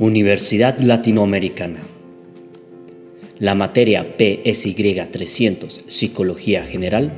Universidad 0.00 0.78
Latinoamericana. 0.78 1.80
La 3.40 3.56
materia 3.56 4.14
PSY 4.16 4.74
300 5.10 5.80
Psicología 5.88 6.62
General 6.62 7.10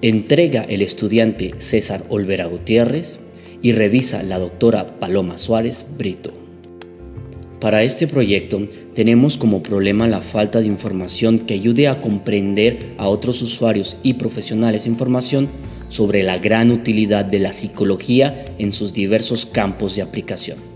entrega 0.00 0.62
el 0.62 0.80
estudiante 0.80 1.50
César 1.58 2.02
Olvera 2.08 2.46
Gutiérrez 2.46 3.20
y 3.60 3.72
revisa 3.72 4.22
la 4.22 4.38
doctora 4.38 4.98
Paloma 5.00 5.36
Suárez 5.36 5.84
Brito. 5.98 6.32
Para 7.60 7.82
este 7.82 8.06
proyecto 8.06 8.66
tenemos 8.94 9.36
como 9.36 9.62
problema 9.62 10.08
la 10.08 10.22
falta 10.22 10.62
de 10.62 10.68
información 10.68 11.40
que 11.40 11.52
ayude 11.52 11.88
a 11.88 12.00
comprender 12.00 12.94
a 12.96 13.08
otros 13.08 13.42
usuarios 13.42 13.98
y 14.02 14.14
profesionales 14.14 14.86
información 14.86 15.46
sobre 15.90 16.22
la 16.22 16.38
gran 16.38 16.70
utilidad 16.70 17.26
de 17.26 17.40
la 17.40 17.52
psicología 17.52 18.54
en 18.58 18.72
sus 18.72 18.94
diversos 18.94 19.44
campos 19.44 19.94
de 19.94 20.00
aplicación. 20.00 20.71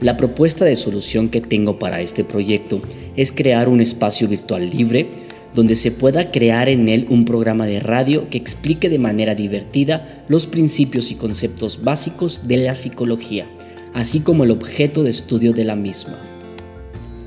La 0.00 0.18
propuesta 0.18 0.66
de 0.66 0.76
solución 0.76 1.30
que 1.30 1.40
tengo 1.40 1.78
para 1.78 2.02
este 2.02 2.22
proyecto 2.22 2.80
es 3.16 3.32
crear 3.32 3.68
un 3.68 3.80
espacio 3.80 4.28
virtual 4.28 4.68
libre 4.68 5.08
donde 5.54 5.74
se 5.74 5.90
pueda 5.90 6.30
crear 6.30 6.68
en 6.68 6.88
él 6.88 7.06
un 7.08 7.24
programa 7.24 7.66
de 7.66 7.80
radio 7.80 8.28
que 8.28 8.36
explique 8.36 8.90
de 8.90 8.98
manera 8.98 9.34
divertida 9.34 10.24
los 10.28 10.46
principios 10.46 11.10
y 11.10 11.14
conceptos 11.14 11.82
básicos 11.82 12.46
de 12.46 12.58
la 12.58 12.74
psicología, 12.74 13.48
así 13.94 14.20
como 14.20 14.44
el 14.44 14.50
objeto 14.50 15.02
de 15.02 15.08
estudio 15.08 15.54
de 15.54 15.64
la 15.64 15.76
misma. 15.76 16.22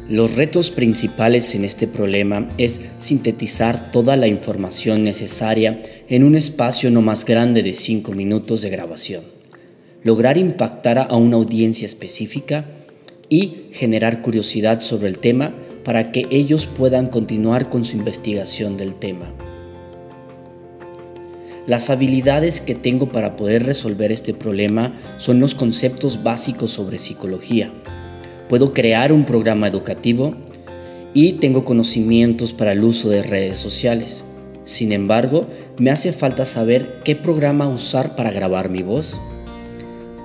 Los 0.07 0.35
retos 0.35 0.70
principales 0.70 1.55
en 1.55 1.65
este 1.65 1.87
problema 1.87 2.53
es 2.59 2.81
sintetizar 2.99 3.91
toda 3.91 4.15
la 4.15 4.27
información 4.27 5.03
necesaria 5.03 5.79
en 6.07 6.23
un 6.23 6.35
espacio 6.35 6.91
no 6.91 7.01
más 7.01 7.25
grande 7.25 7.63
de 7.63 7.73
5 7.73 8.11
minutos 8.11 8.61
de 8.61 8.70
grabación 8.70 9.38
lograr 10.03 10.38
impactar 10.38 10.99
a 10.99 11.16
una 11.16 11.35
audiencia 11.35 11.85
específica 11.85 12.66
y 13.27 13.68
generar 13.71 14.21
curiosidad 14.21 14.79
sobre 14.79 15.07
el 15.07 15.20
tema 15.20 15.54
para 15.84 16.12
que 16.12 16.27
ellos 16.29 16.65
puedan 16.65 17.07
continuar 17.07 17.70
con 17.70 17.85
su 17.85 17.98
investigación 17.98 18.77
del 18.77 18.96
tema. 18.96 19.34
Las 21.68 21.90
habilidades 21.90 22.62
que 22.62 22.73
tengo 22.73 23.12
para 23.12 23.35
poder 23.35 23.63
resolver 23.63 24.12
este 24.12 24.34
problema 24.34 24.93
son 25.18 25.40
los 25.40 25.54
conceptos 25.54 26.23
básicos 26.23 26.71
sobre 26.71 26.98
psicología. 26.98 27.71
Puedo 28.48 28.73
crear 28.73 29.13
un 29.13 29.26
programa 29.26 29.68
educativo 29.68 30.34
y 31.13 31.34
tengo 31.34 31.66
conocimientos 31.66 32.54
para 32.54 32.71
el 32.71 32.84
uso 32.84 33.10
de 33.10 33.21
redes 33.21 33.60
sociales. 33.60 34.26
Sin 34.63 34.91
embargo, 34.91 35.48
me 35.77 35.91
hace 35.91 36.12
falta 36.12 36.45
saber 36.45 37.01
qué 37.04 37.16
programa 37.16 37.68
usar 37.68 38.16
para 38.16 38.32
grabar 38.32 38.70
mi 38.70 38.82
voz 38.82 39.20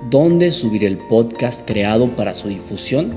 dónde 0.09 0.51
subir 0.51 0.83
el 0.83 0.97
podcast 0.97 1.67
creado 1.67 2.15
para 2.15 2.33
su 2.33 2.47
difusión 2.47 3.13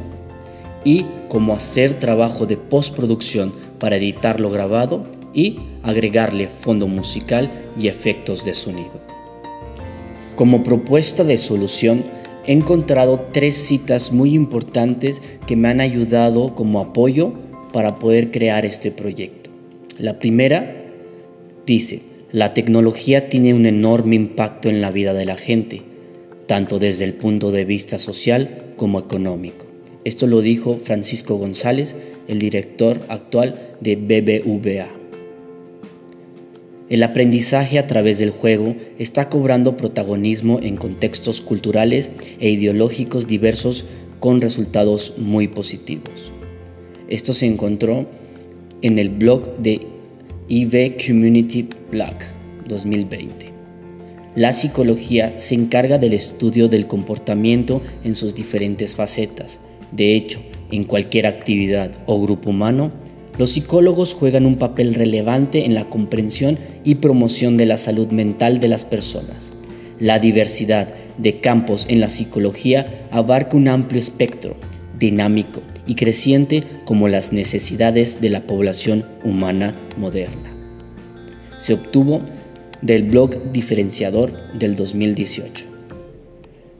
y 0.84 1.04
cómo 1.28 1.52
hacer 1.52 1.94
trabajo 1.94 2.46
de 2.46 2.56
postproducción 2.56 3.52
para 3.78 3.96
editar 3.96 4.40
lo 4.40 4.50
grabado 4.50 5.06
y 5.34 5.58
agregarle 5.82 6.48
fondo 6.48 6.86
musical 6.88 7.50
y 7.78 7.88
efectos 7.88 8.44
de 8.44 8.54
sonido. 8.54 9.00
Como 10.34 10.62
propuesta 10.62 11.24
de 11.24 11.36
solución, 11.36 12.04
he 12.46 12.52
encontrado 12.52 13.26
tres 13.32 13.56
citas 13.56 14.12
muy 14.12 14.34
importantes 14.34 15.20
que 15.46 15.56
me 15.56 15.68
han 15.68 15.80
ayudado 15.80 16.54
como 16.54 16.80
apoyo 16.80 17.32
para 17.72 17.98
poder 17.98 18.30
crear 18.30 18.64
este 18.64 18.90
proyecto. 18.90 19.50
La 19.98 20.18
primera 20.18 20.74
dice, 21.66 22.00
la 22.32 22.54
tecnología 22.54 23.28
tiene 23.28 23.52
un 23.52 23.66
enorme 23.66 24.16
impacto 24.16 24.70
en 24.70 24.80
la 24.80 24.90
vida 24.90 25.12
de 25.12 25.26
la 25.26 25.36
gente 25.36 25.87
tanto 26.48 26.80
desde 26.80 27.04
el 27.04 27.12
punto 27.12 27.52
de 27.52 27.64
vista 27.64 27.98
social 27.98 28.72
como 28.76 28.98
económico. 28.98 29.66
Esto 30.04 30.26
lo 30.26 30.40
dijo 30.40 30.78
Francisco 30.78 31.36
González, 31.36 31.94
el 32.26 32.38
director 32.38 33.02
actual 33.08 33.76
de 33.80 33.96
BBVA. 33.96 34.88
El 36.88 37.02
aprendizaje 37.02 37.78
a 37.78 37.86
través 37.86 38.18
del 38.18 38.30
juego 38.30 38.74
está 38.98 39.28
cobrando 39.28 39.76
protagonismo 39.76 40.58
en 40.62 40.76
contextos 40.76 41.42
culturales 41.42 42.12
e 42.40 42.48
ideológicos 42.48 43.26
diversos 43.26 43.84
con 44.18 44.40
resultados 44.40 45.18
muy 45.18 45.48
positivos. 45.48 46.32
Esto 47.08 47.34
se 47.34 47.44
encontró 47.44 48.06
en 48.80 48.98
el 48.98 49.10
blog 49.10 49.58
de 49.58 49.80
IV 50.48 50.96
Community 51.06 51.68
Blog 51.90 52.16
2020. 52.66 53.57
La 54.38 54.52
psicología 54.52 55.34
se 55.36 55.56
encarga 55.56 55.98
del 55.98 56.12
estudio 56.12 56.68
del 56.68 56.86
comportamiento 56.86 57.82
en 58.04 58.14
sus 58.14 58.36
diferentes 58.36 58.94
facetas. 58.94 59.58
De 59.90 60.14
hecho, 60.14 60.38
en 60.70 60.84
cualquier 60.84 61.26
actividad 61.26 61.90
o 62.06 62.22
grupo 62.22 62.50
humano, 62.50 62.90
los 63.36 63.50
psicólogos 63.50 64.14
juegan 64.14 64.46
un 64.46 64.54
papel 64.54 64.94
relevante 64.94 65.64
en 65.64 65.74
la 65.74 65.90
comprensión 65.90 66.56
y 66.84 66.94
promoción 66.94 67.56
de 67.56 67.66
la 67.66 67.78
salud 67.78 68.12
mental 68.12 68.60
de 68.60 68.68
las 68.68 68.84
personas. 68.84 69.50
La 69.98 70.20
diversidad 70.20 70.86
de 71.16 71.40
campos 71.40 71.86
en 71.88 71.98
la 71.98 72.08
psicología 72.08 73.08
abarca 73.10 73.56
un 73.56 73.66
amplio 73.66 74.00
espectro, 74.00 74.54
dinámico 75.00 75.62
y 75.84 75.96
creciente 75.96 76.62
como 76.84 77.08
las 77.08 77.32
necesidades 77.32 78.20
de 78.20 78.30
la 78.30 78.46
población 78.46 79.04
humana 79.24 79.74
moderna. 79.96 80.50
Se 81.56 81.74
obtuvo 81.74 82.22
del 82.82 83.04
blog 83.04 83.52
diferenciador 83.52 84.52
del 84.52 84.76
2018. 84.76 85.66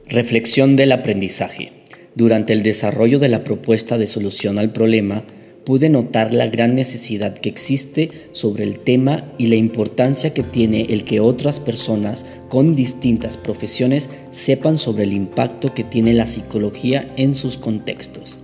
Reflexión 0.07 0.75
del 0.75 0.91
aprendizaje. 0.91 1.71
Durante 2.15 2.53
el 2.53 2.63
desarrollo 2.63 3.19
de 3.19 3.27
la 3.27 3.43
propuesta 3.43 3.97
de 3.97 4.07
solución 4.07 4.59
al 4.59 4.71
problema, 4.71 5.23
pude 5.65 5.89
notar 5.89 6.33
la 6.33 6.47
gran 6.47 6.73
necesidad 6.73 7.37
que 7.37 7.49
existe 7.49 8.09
sobre 8.31 8.63
el 8.63 8.79
tema 8.79 9.31
y 9.37 9.47
la 9.47 9.55
importancia 9.55 10.33
que 10.33 10.41
tiene 10.41 10.87
el 10.89 11.03
que 11.03 11.19
otras 11.19 11.59
personas 11.59 12.25
con 12.47 12.73
distintas 12.75 13.37
profesiones 13.37 14.09
sepan 14.31 14.77
sobre 14.77 15.03
el 15.03 15.13
impacto 15.13 15.73
que 15.73 15.83
tiene 15.83 16.13
la 16.13 16.25
psicología 16.25 17.13
en 17.17 17.35
sus 17.35 17.57
contextos. 17.57 18.39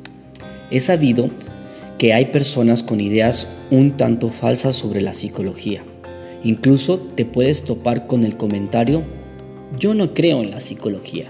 He 0.71 0.81
sabido 0.81 1.31
que 1.97 2.13
hay 2.13 2.25
personas 2.25 2.83
con 2.83 2.99
ideas 2.99 3.47
un 3.71 3.97
tanto 3.97 4.29
falsas 4.29 4.75
sobre 4.75 5.01
la 5.01 5.13
psicología 5.13 5.83
Incluso 6.45 6.99
te 6.99 7.25
puedes 7.25 7.63
topar 7.63 8.05
con 8.05 8.23
el 8.23 8.37
comentario, 8.37 9.01
yo 9.79 9.95
no 9.95 10.13
creo 10.13 10.41
en 10.41 10.51
la 10.51 10.59
psicología, 10.59 11.25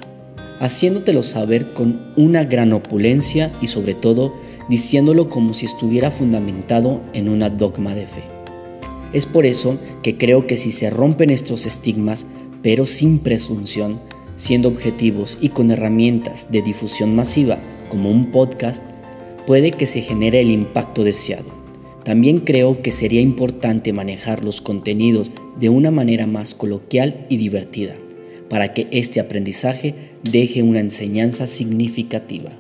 haciéndotelo 0.59 1.23
saber 1.23 1.71
con 1.71 2.13
una 2.17 2.43
gran 2.43 2.73
opulencia 2.73 3.49
y 3.61 3.67
sobre 3.67 3.93
todo 3.93 4.33
diciéndolo 4.67 5.29
como 5.29 5.53
si 5.53 5.67
estuviera 5.67 6.11
fundamentado 6.11 6.99
en 7.13 7.29
una 7.29 7.49
dogma 7.49 7.95
de 7.95 8.07
fe. 8.07 8.23
Es 9.13 9.25
por 9.25 9.45
eso 9.45 9.79
que 10.03 10.17
creo 10.17 10.47
que 10.47 10.57
si 10.57 10.73
se 10.73 10.89
rompen 10.89 11.29
estos 11.29 11.65
estigmas, 11.65 12.27
pero 12.61 12.85
sin 12.85 13.19
presunción, 13.19 14.01
siendo 14.35 14.67
objetivos 14.67 15.37
y 15.39 15.47
con 15.47 15.71
herramientas 15.71 16.51
de 16.51 16.61
difusión 16.61 17.15
masiva 17.15 17.57
como 17.87 18.11
un 18.11 18.33
podcast, 18.33 18.83
puede 19.47 19.71
que 19.71 19.85
se 19.85 20.01
genere 20.01 20.41
el 20.41 20.51
impacto 20.51 21.05
deseado 21.05 21.54
también 22.05 22.39
creo 22.39 22.83
que 22.83 22.91
sería 22.91 23.19
importante 23.19 23.91
manejar 23.91 24.43
los 24.43 24.61
contenidos 24.61 25.31
de 25.59 25.69
una 25.69 25.89
manera 25.89 26.27
más 26.27 26.53
coloquial 26.53 27.25
y 27.29 27.38
divertida, 27.38 27.95
para 28.47 28.73
que 28.73 28.88
este 28.91 29.19
aprendizaje 29.19 29.95
deje 30.21 30.61
una 30.61 30.79
enseñanza 30.79 31.47
significativa. 31.47 32.51